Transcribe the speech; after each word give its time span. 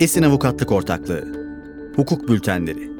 Esin 0.00 0.22
Avukatlık 0.22 0.72
Ortaklığı. 0.72 1.24
Hukuk 1.94 2.28
Bültenleri. 2.28 2.90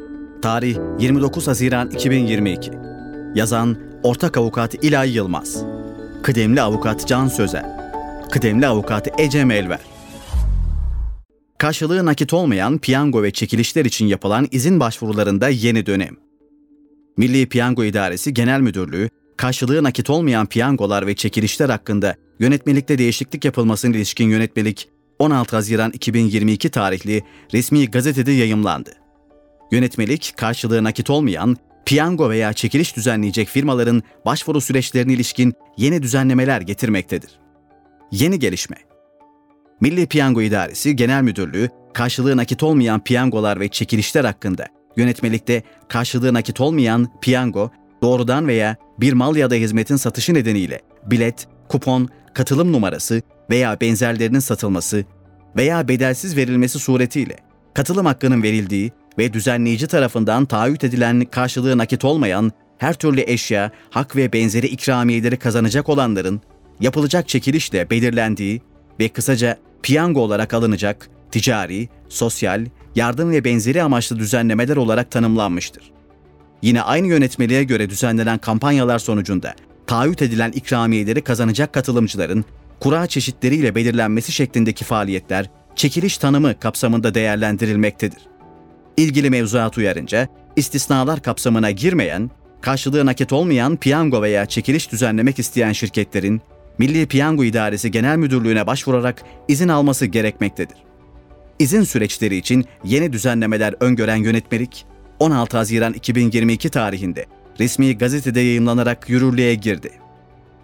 Tarih 0.43 0.79
29 0.99 1.47
Haziran 1.47 1.91
2022 1.91 2.71
Yazan 3.35 3.77
Ortak 4.03 4.37
Avukat 4.37 4.85
İlay 4.85 5.17
Yılmaz. 5.17 5.65
Kıdemli 6.23 6.61
Avukat 6.61 7.09
Can 7.09 7.29
Sözer. 7.29 7.65
Kıdemli 8.31 8.67
Avukat 8.67 9.21
Ecem 9.21 9.51
Elver 9.51 9.81
Karşılığı 11.59 12.07
nakit 12.07 12.33
olmayan 12.33 12.79
piyango 12.79 13.23
ve 13.23 13.31
çekilişler 13.31 13.85
için 13.85 14.07
yapılan 14.07 14.49
izin 14.51 14.81
başvurularında 14.81 15.49
yeni 15.49 15.87
dönem. 15.87 16.17
Milli 17.17 17.49
Piyango 17.49 17.85
İdaresi 17.85 18.35
Genel 18.35 18.61
Müdürlüğü, 18.61 19.09
karşılığı 19.37 19.83
nakit 19.83 20.11
olmayan 20.11 20.47
piyangolar 20.47 21.07
ve 21.07 21.15
çekilişler 21.15 21.69
hakkında 21.69 22.17
yönetmelikte 22.41 22.99
değişiklik 22.99 23.45
yapılmasına 23.45 23.97
ilişkin 23.97 24.29
yönetmelik 24.29 24.96
16 25.19 25.57
Haziran 25.57 25.91
2022 25.91 26.71
tarihli 26.71 27.23
resmi 27.53 27.91
gazetede 27.91 28.33
yayımlandı. 28.33 28.93
Yönetmelik, 29.73 30.35
karşılığı 30.37 30.85
nakit 30.85 31.11
olmayan, 31.11 31.57
piyango 31.87 32.31
veya 32.31 32.53
çekiliş 32.53 32.97
düzenleyecek 32.97 33.49
firmaların 33.49 34.03
başvuru 34.27 34.61
süreçlerine 34.61 35.13
ilişkin 35.13 35.55
yeni 35.77 36.03
düzenlemeler 36.03 36.61
getirmektedir. 36.61 37.31
Yeni 38.13 38.39
gelişme 38.39 38.77
Milli 39.81 40.07
Piyango 40.07 40.43
İdaresi 40.43 40.97
Genel 40.97 41.23
Müdürlüğü, 41.23 41.69
karşılığı 41.95 42.37
nakit 42.37 42.63
olmayan 42.63 43.05
piyangolar 43.05 43.61
ve 43.61 43.69
çekilişler 43.69 44.25
hakkında 44.25 44.67
yönetmelikte 44.97 45.63
karşılığı 45.89 46.35
nakit 46.35 46.61
olmayan 46.61 47.09
piyango, 47.21 47.71
doğrudan 48.03 48.49
veya 48.49 48.77
bir 49.01 49.13
mal 49.13 49.37
ya 49.37 49.51
da 49.51 49.55
hizmetin 49.55 49.97
satışı 49.97 50.35
nedeniyle 50.35 50.81
bilet, 51.07 51.49
kupon, 51.69 52.09
katılım 52.35 52.73
numarası 52.73 53.23
veya 53.51 53.81
benzerlerinin 53.81 54.39
satılması 54.39 55.05
veya 55.57 55.89
bedelsiz 55.89 56.37
verilmesi 56.37 56.79
suretiyle 56.79 57.37
katılım 57.75 58.07
hakkının 58.07 58.43
verildiği 58.43 58.93
ve 59.19 59.33
düzenleyici 59.33 59.87
tarafından 59.87 60.45
taahhüt 60.45 60.85
edilen 60.85 61.25
karşılığı 61.25 61.79
nakit 61.79 62.05
olmayan 62.05 62.53
her 62.79 62.95
türlü 62.95 63.21
eşya, 63.27 63.71
hak 63.91 64.17
ve 64.17 64.33
benzeri 64.33 64.67
ikramiyeleri 64.67 65.37
kazanacak 65.37 65.89
olanların 65.89 66.41
yapılacak 66.81 67.29
çekilişle 67.29 67.91
belirlendiği 67.91 68.63
ve 69.01 69.09
kısaca 69.09 69.59
piyango 69.83 70.21
olarak 70.21 70.55
alınacak 70.55 71.09
ticari, 71.31 71.89
sosyal, 72.09 72.67
yardım 72.95 73.31
ve 73.31 73.45
benzeri 73.45 73.83
amaçlı 73.83 74.19
düzenlemeler 74.19 74.77
olarak 74.77 75.11
tanımlanmıştır. 75.11 75.93
Yine 76.63 76.83
aynı 76.83 77.07
yönetmeliğe 77.07 77.65
göre 77.65 77.91
düzenlenen 77.91 78.39
kampanyalar 78.39 78.99
sonucunda 78.99 79.55
taahhüt 79.87 80.23
edilen 80.23 80.53
ikramiyeleri 80.53 81.23
kazanacak 81.23 81.73
katılımcıların 81.73 82.45
kura 82.81 83.07
çeşitleriyle 83.07 83.75
belirlenmesi 83.75 84.33
şeklindeki 84.33 84.85
faaliyetler 84.85 85.51
çekiliş 85.75 86.19
tanımı 86.19 86.59
kapsamında 86.59 87.15
değerlendirilmektedir. 87.15 88.19
İlgili 88.97 89.31
mevzuat 89.31 89.79
uyarınca 89.79 90.29
istisnalar 90.57 91.23
kapsamına 91.23 91.71
girmeyen, 91.71 92.31
karşılığı 92.61 93.07
nakit 93.07 93.33
olmayan 93.33 93.77
piyango 93.77 94.23
veya 94.23 94.47
çekiliş 94.47 94.93
düzenlemek 94.93 95.39
isteyen 95.39 95.73
şirketlerin 95.73 96.41
Milli 96.79 97.07
Piyango 97.07 97.45
İdaresi 97.45 97.91
Genel 97.91 98.17
Müdürlüğü'ne 98.17 98.67
başvurarak 98.67 99.23
izin 99.49 99.69
alması 99.69 100.07
gerekmektedir. 100.07 100.77
İzin 101.59 101.83
süreçleri 101.83 102.37
için 102.37 102.65
yeni 102.85 103.13
düzenlemeler 103.13 103.75
öngören 103.81 104.17
yönetmelik 104.17 104.87
16 105.19 105.57
Haziran 105.57 105.93
2022 105.93 106.71
tarihinde 106.71 107.27
resmi 107.61 107.99
gazetede 107.99 108.41
yayımlanarak 108.41 109.11
yürürlüğe 109.11 109.55
girdi. 109.55 109.91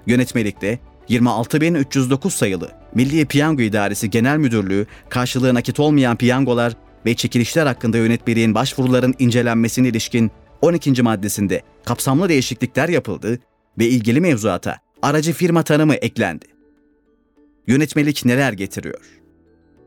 Yönetmelikte 0.07 0.79
26.309 1.09 2.31
sayılı 2.31 2.71
Milli 2.95 3.27
Piyango 3.27 3.63
İdaresi 3.63 4.11
Genel 4.11 4.37
Müdürlüğü 4.37 4.87
karşılığı 5.09 5.55
nakit 5.55 5.81
olmayan 5.81 6.17
piyangolar 6.17 6.73
ve 7.07 7.15
çekilişler 7.15 7.67
hakkında 7.67 7.99
yönetmeliğin 7.99 8.55
başvuruların 8.55 9.15
incelenmesine 9.19 9.89
ilişkin 9.89 10.31
12. 10.63 11.03
maddesinde 11.03 11.63
kapsamlı 11.85 12.29
değişiklikler 12.29 12.89
yapıldı 12.89 13.39
ve 13.79 13.87
ilgili 13.87 14.21
mevzuata 14.21 14.79
aracı 15.03 15.33
firma 15.33 15.63
tanımı 15.63 15.95
eklendi. 15.95 16.47
Yönetmelik 17.67 18.25
neler 18.25 18.53
getiriyor? 18.53 19.05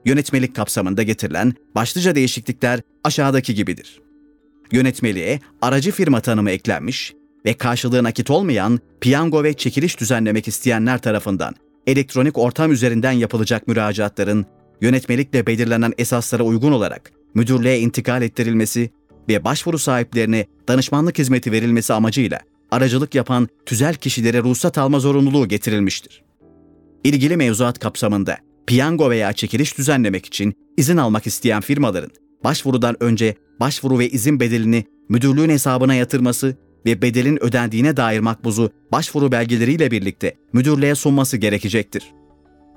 Yönetmelik 0.06 0.56
kapsamında 0.56 1.03
getirilen 1.03 1.53
başlıca 1.75 2.16
değişiklikler 2.16 2.81
aşağıdaki 3.03 3.56
gibidir. 3.56 4.01
Yönetmeliğe 4.72 5.40
aracı 5.61 5.91
firma 5.91 6.22
tanımı 6.22 6.51
eklenmiş 6.51 7.13
ve 7.45 7.53
karşılığı 7.53 8.03
nakit 8.03 8.29
olmayan 8.29 8.79
piyango 9.01 9.44
ve 9.44 9.53
çekiliş 9.53 10.00
düzenlemek 10.00 10.47
isteyenler 10.47 11.01
tarafından 11.01 11.56
elektronik 11.88 12.38
ortam 12.38 12.72
üzerinden 12.72 13.11
yapılacak 13.11 13.67
müracaatların 13.67 14.45
yönetmelikle 14.81 15.47
belirlenen 15.47 15.94
esaslara 15.97 16.44
uygun 16.44 16.72
olarak 16.72 17.11
müdürlüğe 17.34 17.79
intikal 17.79 18.22
ettirilmesi 18.22 18.89
ve 19.29 19.44
başvuru 19.44 19.79
sahiplerine 19.79 20.45
danışmanlık 20.67 21.17
hizmeti 21.17 21.51
verilmesi 21.51 21.94
amacıyla 21.94 22.39
aracılık 22.72 23.16
yapan 23.16 23.47
tüzel 23.66 23.95
kişilere 23.95 24.39
ruhsat 24.39 24.78
alma 24.78 25.00
zorunluluğu 25.00 25.47
getirilmiştir. 25.47 26.23
İlgili 27.03 27.38
mevzuat 27.38 27.79
kapsamında 27.79 28.38
piyango 28.67 29.09
veya 29.09 29.34
çekiliş 29.34 29.78
düzenlemek 29.78 30.25
için 30.25 30.53
izin 30.78 30.97
almak 30.97 31.28
isteyen 31.28 31.61
firmaların 31.61 32.11
başvurudan 32.44 33.03
önce 33.03 33.35
başvuru 33.59 34.00
ve 34.00 34.09
izin 34.09 34.39
bedelini 34.39 34.85
müdürlüğün 35.09 35.50
hesabına 35.50 35.94
yatırması 35.95 36.57
ve 36.85 37.01
bedelin 37.01 37.44
ödendiğine 37.44 37.97
dair 37.97 38.19
makbuzu 38.19 38.72
başvuru 38.91 39.31
belgeleriyle 39.31 39.91
birlikte 39.91 40.35
müdürlüğe 40.53 40.96
sunması 40.96 41.38
gerekecektir. 41.38 42.03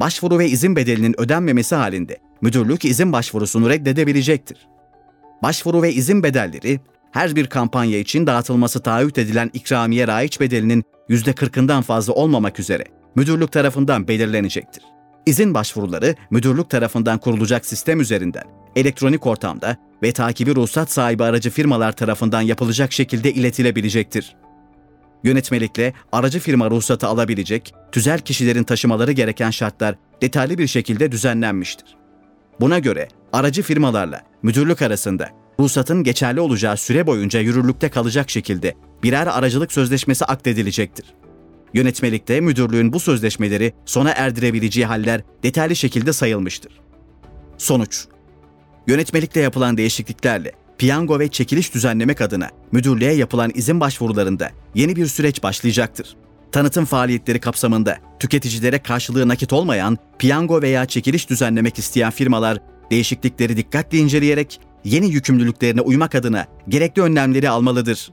Başvuru 0.00 0.38
ve 0.38 0.48
izin 0.48 0.76
bedelinin 0.76 1.20
ödenmemesi 1.20 1.74
halinde 1.74 2.18
müdürlük 2.40 2.84
izin 2.84 3.12
başvurusunu 3.12 3.70
reddedebilecektir. 3.70 4.58
Başvuru 5.42 5.82
ve 5.82 5.92
izin 5.92 6.22
bedelleri 6.22 6.80
her 7.12 7.36
bir 7.36 7.46
kampanya 7.46 7.98
için 7.98 8.26
dağıtılması 8.26 8.80
taahhüt 8.82 9.18
edilen 9.18 9.50
ikramiye 9.52 10.06
raiç 10.06 10.40
bedelinin 10.40 10.84
%40'ından 11.10 11.82
fazla 11.82 12.12
olmamak 12.12 12.60
üzere 12.60 12.84
müdürlük 13.14 13.52
tarafından 13.52 14.08
belirlenecektir. 14.08 14.82
İzin 15.26 15.54
başvuruları 15.54 16.14
müdürlük 16.30 16.70
tarafından 16.70 17.18
kurulacak 17.18 17.66
sistem 17.66 18.00
üzerinden 18.00 18.44
elektronik 18.76 19.26
ortamda 19.26 19.76
ve 20.02 20.12
takibi 20.12 20.54
ruhsat 20.54 20.90
sahibi 20.90 21.24
aracı 21.24 21.50
firmalar 21.50 21.92
tarafından 21.92 22.40
yapılacak 22.40 22.92
şekilde 22.92 23.32
iletilebilecektir. 23.32 24.36
Yönetmelikle 25.24 25.92
aracı 26.12 26.38
firma 26.38 26.70
ruhsatı 26.70 27.06
alabilecek, 27.06 27.74
tüzel 27.92 28.18
kişilerin 28.18 28.64
taşımaları 28.64 29.12
gereken 29.12 29.50
şartlar 29.50 29.94
detaylı 30.22 30.58
bir 30.58 30.66
şekilde 30.66 31.12
düzenlenmiştir. 31.12 31.96
Buna 32.60 32.78
göre 32.78 33.08
aracı 33.32 33.62
firmalarla 33.62 34.22
müdürlük 34.42 34.82
arasında 34.82 35.30
ruhsatın 35.60 36.04
geçerli 36.04 36.40
olacağı 36.40 36.76
süre 36.76 37.06
boyunca 37.06 37.40
yürürlükte 37.40 37.88
kalacak 37.88 38.30
şekilde 38.30 38.74
birer 39.02 39.26
aracılık 39.26 39.72
sözleşmesi 39.72 40.24
akdedilecektir. 40.24 41.14
Yönetmelikte 41.74 42.40
müdürlüğün 42.40 42.92
bu 42.92 43.00
sözleşmeleri 43.00 43.72
sona 43.84 44.10
erdirebileceği 44.10 44.86
haller 44.86 45.20
detaylı 45.42 45.76
şekilde 45.76 46.12
sayılmıştır. 46.12 46.80
Sonuç 47.58 48.06
Yönetmelikte 48.88 49.40
yapılan 49.40 49.76
değişikliklerle 49.76 50.52
piyango 50.78 51.18
ve 51.18 51.28
çekiliş 51.28 51.74
düzenlemek 51.74 52.20
adına 52.20 52.50
müdürlüğe 52.72 53.12
yapılan 53.12 53.52
izin 53.54 53.80
başvurularında 53.80 54.50
yeni 54.74 54.96
bir 54.96 55.06
süreç 55.06 55.42
başlayacaktır. 55.42 56.16
Tanıtım 56.52 56.84
faaliyetleri 56.84 57.40
kapsamında 57.40 57.98
tüketicilere 58.18 58.78
karşılığı 58.78 59.28
nakit 59.28 59.52
olmayan 59.52 59.98
piyango 60.18 60.62
veya 60.62 60.86
çekiliş 60.86 61.30
düzenlemek 61.30 61.78
isteyen 61.78 62.10
firmalar 62.10 62.58
değişiklikleri 62.90 63.56
dikkatli 63.56 63.98
inceleyerek 63.98 64.60
yeni 64.84 65.06
yükümlülüklerine 65.06 65.80
uymak 65.80 66.14
adına 66.14 66.46
gerekli 66.68 67.02
önlemleri 67.02 67.50
almalıdır. 67.50 68.10